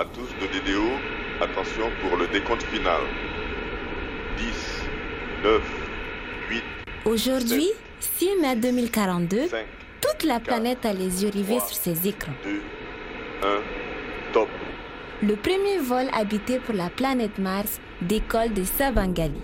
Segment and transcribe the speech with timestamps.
[0.00, 0.82] À tous de DDO,
[1.42, 3.02] attention pour le décompte final.
[4.38, 4.46] 10,
[5.44, 5.62] 9,
[6.48, 6.62] 8.
[7.04, 7.68] Aujourd'hui,
[8.16, 9.66] 6 mai 2042, 5,
[10.00, 12.32] toute la planète a les yeux rivés sur ses écrans.
[12.44, 12.62] 2,
[13.42, 14.48] 1, top.
[15.22, 19.42] Le premier vol habité pour la planète Mars décolle de Savangali.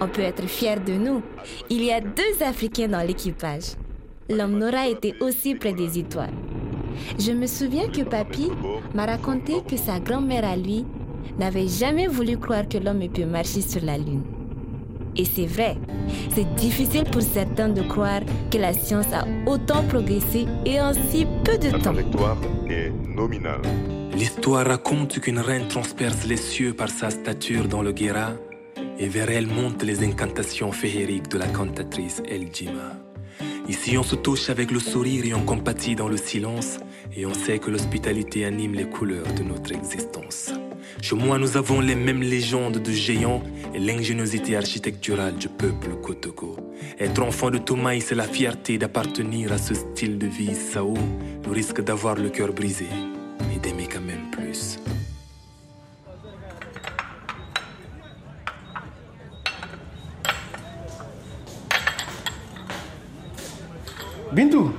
[0.00, 1.22] On peut être fier de nous.
[1.70, 3.76] Il y a deux Africains dans l'équipage.
[4.28, 6.34] L'homme Nora était aussi près des étoiles.
[7.18, 8.50] Je me souviens que Papy
[8.94, 10.84] m'a raconté que sa grand-mère à lui
[11.38, 14.22] n'avait jamais voulu croire que l'homme ait pu marcher sur la Lune.
[15.18, 15.76] Et c'est vrai,
[16.34, 21.26] c'est difficile pour certains de croire que la science a autant progressé et en si
[21.44, 21.92] peu de La temps.
[21.92, 22.36] trajectoire
[22.68, 23.62] est nominale.
[24.14, 28.32] L'histoire raconte qu'une reine transperce les cieux par sa stature dans le Guéra,
[28.98, 32.92] et vers elle montent les incantations féeriques de la cantatrice El Jima.
[33.68, 36.78] Ici, on se touche avec le sourire et on compatit dans le silence,
[37.16, 40.52] et on sait que l'hospitalité anime les couleurs de notre existence.
[41.02, 43.42] Chez moi, nous avons les mêmes légendes de géants
[43.74, 46.56] et l'ingéniosité architecturale du peuple Kotoko.
[46.98, 50.94] Être enfant de Toumaï, c'est la fierté d'appartenir à ce style de vie Sao,
[51.44, 52.86] le risque d'avoir le cœur brisé,
[64.36, 64.70] Bintou,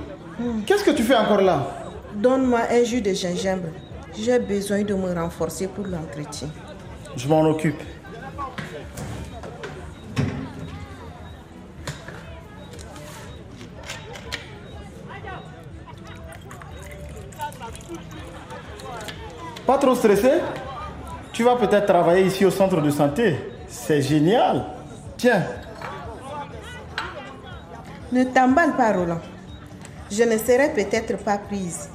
[0.64, 1.66] qu'est-ce que tu fais encore là?
[2.14, 3.70] Donne-moi un jus de gingembre.
[4.16, 6.46] J'ai besoin de me renforcer pour l'entretien.
[7.16, 7.82] Je m'en occupe.
[19.66, 20.34] Pas trop stressé?
[21.32, 23.36] Tu vas peut-être travailler ici au centre de santé.
[23.66, 24.66] C'est génial.
[25.16, 25.42] Tiens,
[28.12, 29.20] Ne t'emballe pas, Roland.
[30.10, 31.88] Je ne serai peut-être pas prise.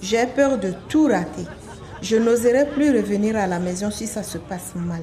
[0.00, 1.46] J'ai peur de tout rater.
[2.02, 5.02] Je n'oserai plus revenir à la maison si ça se passe mal.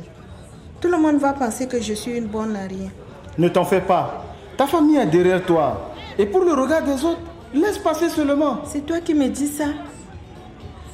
[0.79, 2.89] Tout le monde va penser que je suis une bonne à rien.
[3.37, 4.23] ne t'en fais pas.
[4.55, 5.93] Ta famille est derrière toi.
[6.17, 7.21] Et pour le regard des autres,
[7.53, 8.59] laisse passer seulement.
[8.65, 9.65] C'est toi qui me dis ça.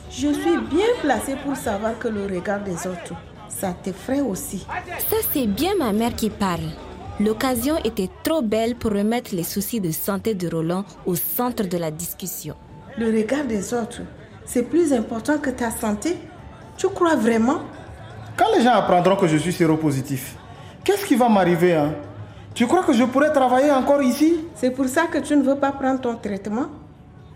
[0.10, 3.14] Je suis bien placée pour savoir que le regard des autres,
[3.50, 4.66] ça t'effraie aussi.
[5.10, 6.70] Ça, c'est bien ma mère qui parle.
[7.20, 11.78] L'occasion était trop belle pour remettre les soucis de santé de Roland au centre de
[11.78, 12.56] la discussion.
[12.98, 14.02] Le regard des autres,
[14.46, 16.18] c'est plus important que ta santé.
[16.78, 17.60] Tu crois vraiment?
[18.38, 20.38] Quand les gens apprendront que je suis séropositif,
[20.84, 21.94] qu'est-ce qui va m'arriver hein?
[22.54, 24.40] Tu crois que je pourrais travailler encore ici?
[24.56, 26.68] C'est pour ça que tu ne veux pas prendre ton traitement?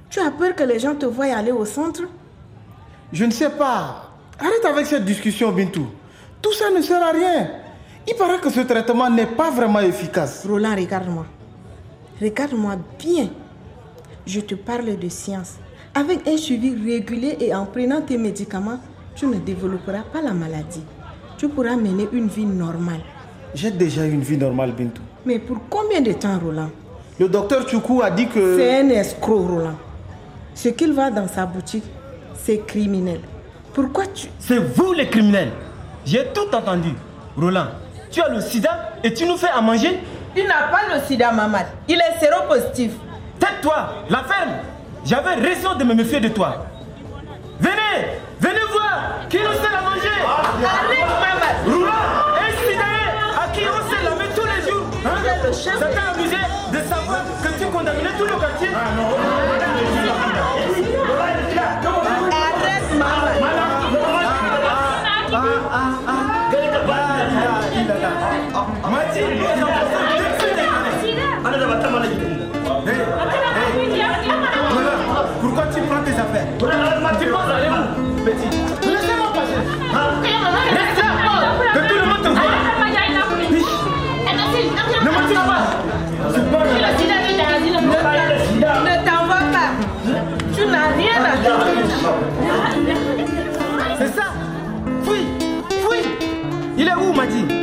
[0.09, 2.03] Tu as peur que les gens te voient aller au centre?
[3.11, 4.11] Je ne sais pas.
[4.39, 5.87] Arrête avec cette discussion, Bintou.
[6.41, 7.49] Tout ça ne sert à rien.
[8.07, 10.45] Il paraît que ce traitement n'est pas vraiment efficace.
[10.47, 11.25] Roland, regarde-moi.
[12.21, 13.29] Regarde-moi bien.
[14.25, 15.53] Je te parle de science.
[15.95, 18.79] Avec un suivi régulier et en prenant tes médicaments,
[19.15, 20.83] tu ne développeras pas la maladie.
[21.37, 23.01] Tu pourras mener une vie normale.
[23.53, 25.01] J'ai déjà une vie normale, Bintou.
[25.25, 26.69] Mais pour combien de temps, Roland?
[27.19, 28.57] Le docteur Choukou a dit que...
[28.57, 29.77] C'est un escroc, Roland.
[30.55, 31.85] Ce qu'il va dans sa boutique,
[32.35, 33.19] c'est criminel.
[33.73, 34.27] Pourquoi tu...
[34.39, 35.51] C'est vous les criminels.
[36.05, 36.89] J'ai tout entendu.
[37.37, 37.67] Roland,
[38.13, 39.99] tu as le sida et tu nous fais à manger
[40.37, 41.65] Il n'a pas le sida, Mamad.
[41.87, 42.91] Il est séropositif.
[43.39, 44.51] Tais-toi, la ferme.
[45.03, 46.63] J'avais raison de me méfier de toi.
[47.59, 50.07] Venez, venez voir qui nous sert à manger.
[50.63, 51.65] Arrête, Mamad.
[51.65, 51.91] Roland,
[52.37, 53.03] un sidaé
[53.35, 54.85] à qui on sait laver tous les jours.
[55.05, 55.51] Hein?
[55.51, 56.37] Ça t'a amusé
[56.71, 59.32] de savoir que tu condamnais tout le quartier Arrête,
[75.41, 76.47] Pourquoi tu prends tes affaires
[78.85, 79.59] Laissez-moi passer.
[81.73, 82.23] Que tout le monde.
[85.01, 85.63] Ne me pas.
[90.55, 91.57] Tu n'as rien à dire.
[93.97, 94.25] C'est ça
[95.03, 95.27] Fouille
[95.81, 96.07] Fouille
[96.77, 97.62] Il est où, Madi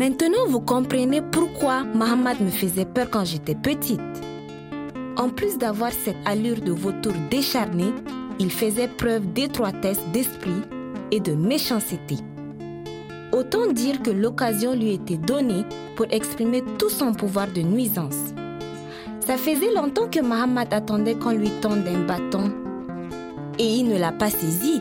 [0.00, 4.00] Maintenant, vous comprenez pourquoi Mohamed me faisait peur quand j'étais petite.
[5.18, 7.92] En plus d'avoir cette allure de vautour décharné,
[8.38, 10.62] il faisait preuve d'étroitesse d'esprit
[11.10, 12.16] et de méchanceté.
[13.32, 15.66] Autant dire que l'occasion lui était donnée
[15.96, 18.32] pour exprimer tout son pouvoir de nuisance.
[19.20, 22.50] Ça faisait longtemps que Mohamed attendait qu'on lui tende un bâton.
[23.58, 24.80] Et il ne l'a pas saisi.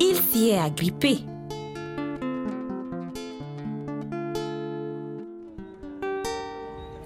[0.00, 1.20] Il s'y est agrippé.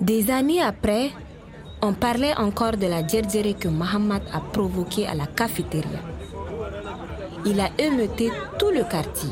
[0.09, 1.11] Des années après,
[1.83, 6.01] On parlait encore de la djerdjéré que Mohamed a provoquée à la cafétéria.
[7.45, 9.31] Il a émeuté tout le quartier.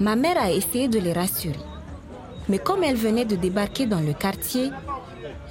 [0.00, 1.64] Ma mère a essayé de les rassurer.
[2.48, 4.72] Mais comme elle venait de débarquer dans le quartier,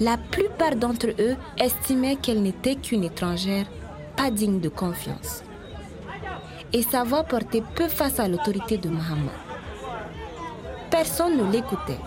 [0.01, 3.65] la plupart d'entre eux estimaient qu'elle n'était qu'une étrangère
[4.18, 5.42] pas digne de confiance.
[6.74, 9.39] Et sa voix portait peu face à l'autorité de Mohammed.
[10.92, 12.03] Personne ne l'écoutait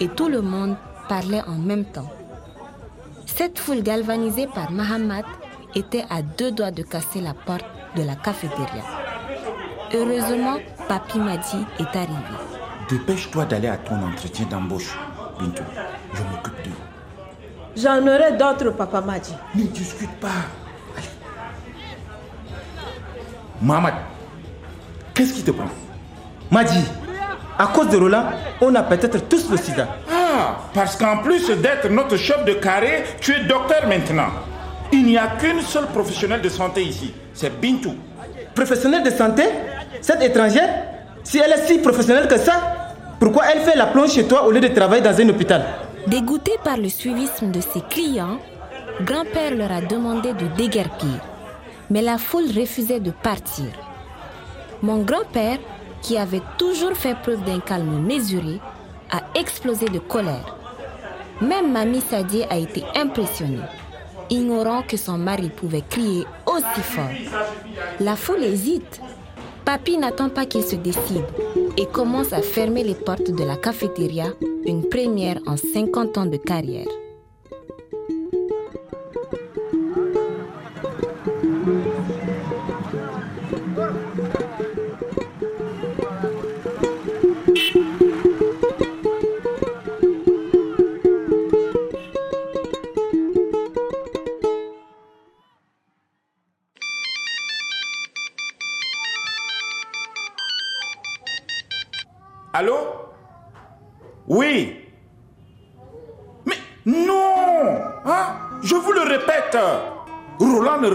[0.00, 0.76] et tout le monde
[1.08, 2.10] parlait en même temps.
[3.26, 5.24] Cette foule galvanisée par Mohammed
[5.74, 7.64] était à deux doigts de casser la porte
[7.96, 8.84] de la cafétéria.
[9.94, 10.58] Heureusement,
[10.88, 12.36] Papi Madi est arrivé.
[12.88, 14.98] Dépêche-toi d'aller à ton entretien d'embauche,
[15.38, 15.62] Bintou.
[16.14, 16.70] Je m'occupe de
[17.74, 19.34] J'en aurai d'autres, Papa Madi.
[19.54, 20.28] Ne discute pas.
[20.96, 21.06] Allez.
[23.62, 23.94] Mohamed,
[25.14, 25.68] qu'est-ce qui te prend?
[26.50, 26.84] Madi,
[27.58, 28.24] à cause de Roland,
[28.60, 29.88] on a peut-être tous le sida.
[30.34, 34.30] Ah, parce qu'en plus d'être notre chef de carré, tu es docteur maintenant.
[34.90, 37.94] Il n'y a qu'une seule professionnelle de santé ici, c'est Bintou.
[38.54, 39.42] Professionnelle de santé?
[40.00, 40.70] Cette étrangère?
[41.22, 42.54] Si elle est si professionnelle que ça,
[43.20, 45.64] pourquoi elle fait la plonge chez toi au lieu de travailler dans un hôpital?
[46.06, 48.38] Dégoûté par le suivisme de ses clients,
[49.02, 51.20] grand-père leur a demandé de déguerpir,
[51.90, 53.66] mais la foule refusait de partir.
[54.82, 55.58] Mon grand-père,
[56.00, 58.60] qui avait toujours fait preuve d'un calme mesuré,
[59.12, 60.56] a explosé de colère.
[61.40, 63.58] Même Mamie Sadie a été impressionnée,
[64.30, 67.10] ignorant que son mari pouvait crier aussi fort.
[68.00, 69.00] La foule hésite.
[69.64, 71.24] Papy n'attend pas qu'il se décide
[71.76, 74.26] et commence à fermer les portes de la cafétéria,
[74.66, 76.88] une première en 50 ans de carrière.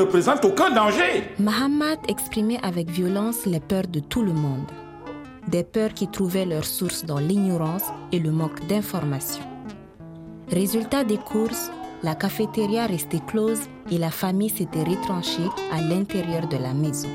[0.08, 1.36] Représente aucun danger.
[1.38, 4.72] Mahamat exprimait avec violence les peurs de tout le monde.
[5.50, 7.84] Des peurs qui trouvaient leur source dans l'ignorance
[8.14, 9.44] et le manque d'informations.
[10.50, 11.72] Résultat des courses,
[12.04, 13.60] la cafétéria restait close
[13.92, 17.10] et la famille s'était retranchée à l'intérieur de la maison.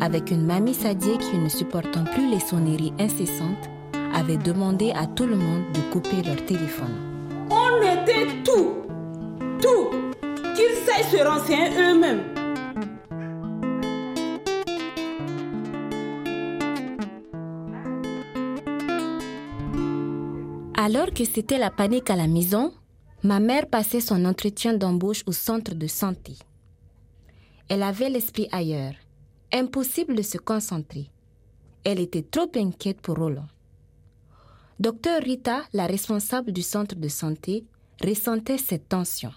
[0.00, 3.68] Avec une mamie Sadie qui, ne supportant plus les sonneries incessantes,
[4.14, 7.07] avait demandé à tout le monde de couper leur téléphone.
[20.76, 22.72] Alors que c'était la panique à la maison,
[23.24, 26.34] ma mère passait son entretien d'embauche au centre de santé.
[27.68, 28.94] Elle avait l'esprit ailleurs.
[29.52, 31.10] Impossible de se concentrer.
[31.82, 33.48] Elle était trop inquiète pour Roland.
[34.78, 37.64] Docteur Rita, la responsable du centre de santé,
[38.04, 39.32] ressentait cette tension.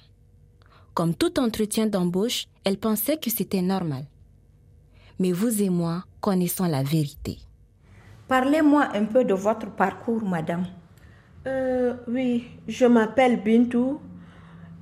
[0.94, 4.04] Comme tout entretien d'embauche, elle pensait que c'était normal.
[5.20, 7.38] Mais vous et moi connaissons la vérité.
[8.28, 10.66] Parlez-moi un peu de votre parcours, madame.
[11.48, 14.00] Euh, oui, je m'appelle Bintou.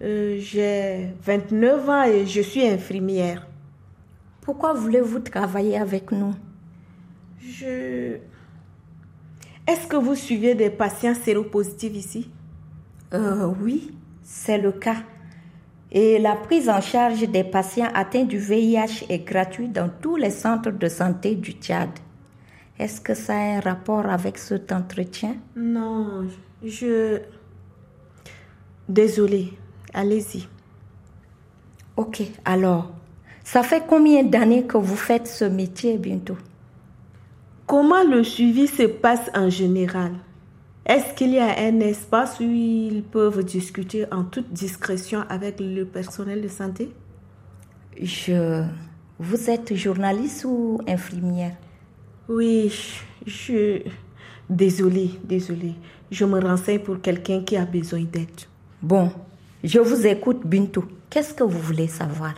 [0.01, 3.47] Euh, J'ai 29 ans et je suis infirmière.
[4.42, 6.33] Pourquoi voulez-vous travailler avec nous?
[7.42, 8.18] Je...
[9.68, 12.31] Est-ce que vous suivez des patients séropositifs ici?
[13.13, 13.92] Euh, Oui,
[14.23, 14.97] c'est le cas.
[15.92, 20.30] Et la prise en charge des patients atteints du VIH est gratuite dans tous les
[20.30, 21.90] centres de santé du Tchad.
[22.78, 25.36] Est-ce que ça a un rapport avec cet entretien?
[25.56, 26.28] Non,
[26.64, 27.19] je...
[28.88, 29.54] Désolée,
[29.94, 30.48] allez-y.
[31.98, 32.92] Ok, alors,
[33.44, 36.38] ça fait combien d'années que vous faites ce métier bientôt?
[37.66, 40.12] Comment le suivi se passe en général?
[40.90, 45.84] Est-ce qu'il y a un espace où ils peuvent discuter en toute discrétion avec le
[45.86, 46.90] personnel de santé?
[48.02, 48.64] Je...
[49.19, 51.56] Vous êtes journaliste ou infirmière?
[52.28, 52.74] Oui,
[53.28, 53.84] je...
[54.50, 55.76] Désolée, désolée.
[56.10, 58.42] Je me renseigne pour quelqu'un qui a besoin d'aide.
[58.81, 59.12] Bon,
[59.64, 60.86] je vous écoute, Bintou.
[61.12, 62.34] Qu'est-ce que vous voulez savoir?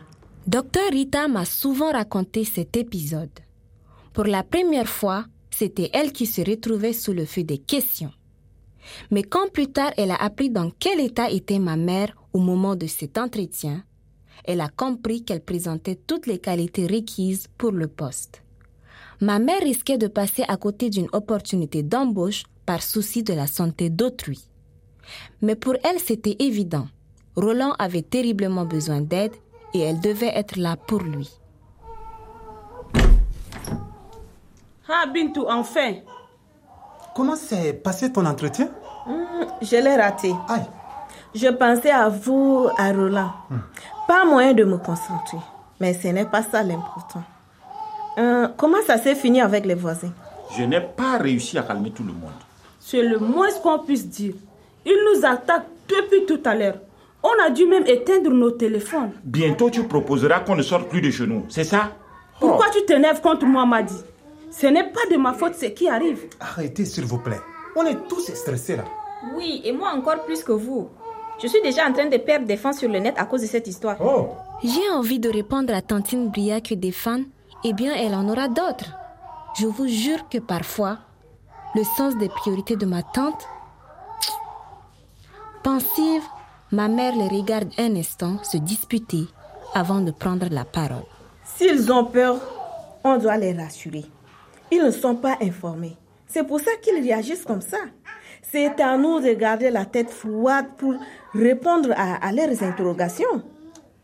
[0.46, 3.30] Docteur Rita m'a souvent raconté cet épisode.
[4.12, 8.12] Pour la première fois, c'était elle qui se retrouvait sous le feu des questions.
[9.12, 12.76] Mais quand plus tard elle a appris dans quel état était ma mère au moment
[12.76, 13.84] de cet entretien,
[14.46, 18.44] elle a compris qu'elle présentait toutes les qualités requises pour le poste.
[19.20, 23.90] Ma mère risquait de passer à côté d'une opportunité d'embauche par souci de la santé
[23.90, 24.48] d'autrui.
[25.42, 26.88] Mais pour elle, c'était évident.
[27.36, 29.34] Roland avait terriblement besoin d'aide
[29.74, 31.30] et elle devait être là pour lui.
[34.90, 35.96] Ah, Bintou, enfin
[37.22, 38.68] Comment s'est passé ton entretien?
[39.06, 40.34] Hmm, Je l'ai raté.
[40.50, 40.66] Aïe.
[41.36, 43.30] Je pensais à vous, à Roland.
[44.08, 45.38] Pas moyen de me concentrer.
[45.80, 47.22] Mais ce n'est pas ça l'important.
[48.18, 50.12] Euh, comment ça s'est fini avec les voisins?
[50.58, 52.32] Je n'ai pas réussi à calmer tout le monde.
[52.80, 54.34] C'est le moins qu'on puisse dire.
[54.84, 56.80] Ils nous attaquent depuis tout à l'heure.
[57.22, 59.12] On a dû même éteindre nos téléphones.
[59.24, 61.92] Bientôt, tu proposeras qu'on ne sorte plus de chez nous, c'est ça?
[62.40, 63.94] Pourquoi tu t'énerves contre moi, Madi?
[64.52, 66.26] Ce n'est pas de ma faute ce qui arrive.
[66.40, 67.40] Arrêtez, s'il vous plaît.
[67.76, 68.84] On est tous stressés là.
[69.36, 70.90] Oui, et moi encore plus que vous.
[71.42, 73.48] Je suis déjà en train de perdre des fans sur le net à cause de
[73.48, 73.96] cette histoire.
[74.00, 74.30] Oh,
[74.64, 77.24] J'ai envie de répondre à Tantine Bria que des fans,
[77.64, 78.94] eh bien, elle en aura d'autres.
[79.58, 80.98] Je vous jure que parfois,
[81.74, 83.48] le sens des priorités de ma tante.
[85.64, 86.24] Pensive,
[86.72, 89.26] ma mère les regarde un instant se disputer
[89.74, 91.06] avant de prendre la parole.
[91.44, 92.38] S'ils ont peur,
[93.04, 94.06] on doit les rassurer.
[94.72, 95.98] Ils ne sont pas informés.
[96.28, 97.78] C'est pour ça qu'ils réagissent comme ça.
[98.42, 100.94] C'est à nous de garder la tête froide pour
[101.34, 103.44] répondre à, à leurs interrogations.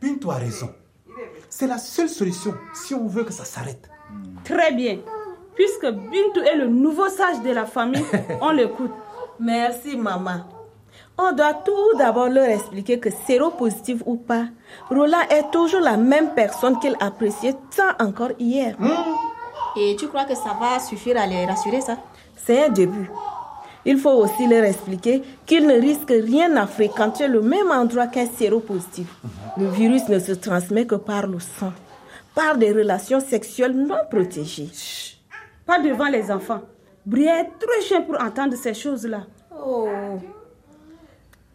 [0.02, 0.70] Bintou a raison.
[1.50, 3.90] C'est la seule solution si on veut que ça s'arrête.
[4.44, 5.00] Très bien.
[5.56, 8.04] Puisque Bintou est le nouveau sage de la famille,
[8.42, 8.92] on l'écoute.
[9.40, 10.44] Merci, maman.
[11.18, 14.46] On doit tout d'abord leur expliquer que séropositif ou pas,
[14.90, 18.76] Roland est toujours la même personne qu'il appréciait tant encore hier.
[19.80, 21.98] Et tu crois que ça va suffire à les rassurer, ça?
[22.36, 23.10] C'est un début.
[23.86, 28.26] Il faut aussi leur expliquer qu'ils ne risquent rien à fréquenter le même endroit qu'un
[28.26, 29.08] séropositif.
[29.56, 31.74] Le virus ne se transmet que par le sang,
[32.34, 34.70] par des relations sexuelles non protégées.
[35.66, 36.62] Pas devant les enfants.
[37.06, 39.22] Bria est trop chien pour entendre ces choses-là.
[39.64, 39.88] Oh.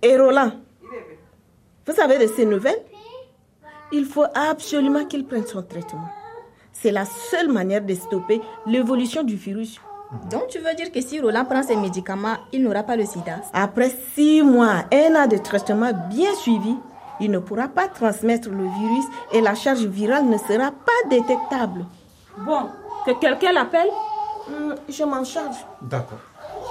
[0.00, 0.52] Et Roland,
[1.86, 2.82] vous savez de ces nouvelles?
[3.90, 6.08] Il faut absolument qu'il prenne son traitement.
[6.82, 9.80] C'est la seule manière de stopper l'évolution du virus.
[10.30, 13.36] Donc tu veux dire que si Roland prend ses médicaments, il n'aura pas le sida?
[13.52, 16.74] Après six mois, un an de traitement bien suivi,
[17.20, 21.86] il ne pourra pas transmettre le virus et la charge virale ne sera pas détectable.
[22.38, 22.66] Bon,
[23.06, 23.88] que quelqu'un l'appelle?
[24.48, 25.56] Hmm, Je m'en charge.
[25.80, 26.18] D'accord.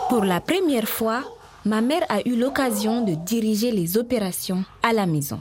[0.10, 1.22] Pour la première fois,
[1.65, 5.39] ma mère a eu l'occasion de diriger les opérations à la maison.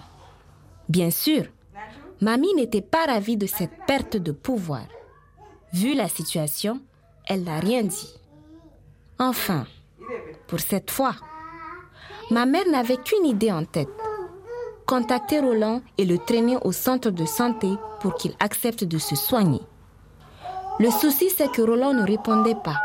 [0.89, 1.45] Bien sûr,
[2.21, 4.85] mamie n'était pas ravie de cette perte de pouvoir.
[5.73, 6.81] Vu la situation,
[7.27, 8.15] elle n'a rien dit.
[9.19, 9.67] Enfin,
[10.47, 11.15] pour cette fois,
[12.31, 13.89] ma mère n'avait qu'une idée en tête.
[14.87, 17.69] Contacter Roland et le traîner au centre de santé
[18.01, 19.61] pour qu'il accepte de se soigner.
[20.81, 22.81] Le souci, c'est que Roland ne répondait pas.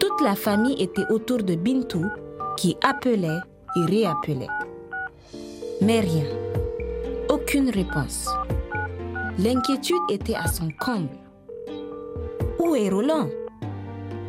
[0.00, 2.06] Toute la famille était autour de Bintou
[2.56, 3.40] qui appelait
[3.76, 4.48] et réappelait.
[5.80, 6.24] Mais rien.
[7.54, 8.28] Réponse.
[9.38, 11.16] L'inquiétude était à son comble.
[12.58, 13.28] Où est Roland?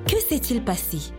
[0.08, 1.12] Que s'est-il passé?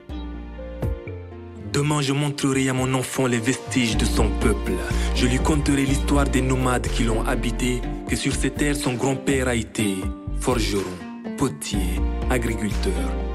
[1.73, 4.75] Demain, je montrerai à mon enfant les vestiges de son peuple.
[5.17, 9.49] Je lui conterai l'histoire des nomades qui l'ont habité, que sur ces terres son grand-père
[9.49, 9.97] a été
[10.39, 10.85] forgeron,
[11.37, 12.93] potier, agriculteur,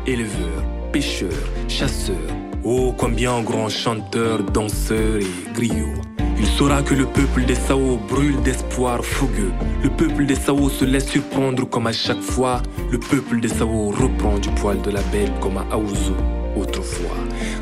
[0.08, 0.64] éleveur,
[0.94, 1.34] pêcheur,
[1.68, 2.16] chasseur.
[2.64, 6.02] Oh, combien grand chanteur, danseur et griot.
[6.42, 9.54] Il saura que le peuple des Sao brûle d'espoir fougueux.
[9.84, 12.64] Le peuple des Sao se laisse surprendre comme à chaque fois.
[12.90, 16.16] Le peuple des Sao reprend du poil de la belle comme à Aouzou
[16.58, 17.16] autrefois.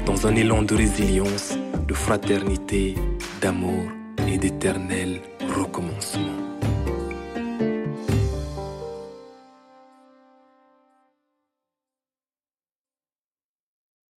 [0.06, 1.58] Dans un élan de résilience,
[1.88, 2.96] de fraternité,
[3.42, 3.84] d'amour
[4.32, 5.22] et d'éternel
[5.54, 6.49] recommencement.